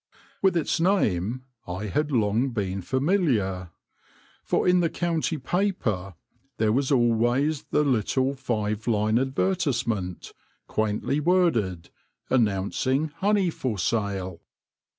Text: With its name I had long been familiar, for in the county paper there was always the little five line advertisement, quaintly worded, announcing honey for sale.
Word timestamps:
With 0.41 0.57
its 0.57 0.79
name 0.79 1.43
I 1.67 1.85
had 1.85 2.11
long 2.11 2.49
been 2.49 2.81
familiar, 2.81 3.69
for 4.43 4.67
in 4.67 4.79
the 4.79 4.89
county 4.89 5.37
paper 5.37 6.15
there 6.57 6.71
was 6.71 6.91
always 6.91 7.65
the 7.65 7.83
little 7.83 8.33
five 8.33 8.87
line 8.87 9.19
advertisement, 9.19 10.33
quaintly 10.65 11.19
worded, 11.19 11.91
announcing 12.31 13.09
honey 13.19 13.51
for 13.51 13.77
sale. 13.77 14.41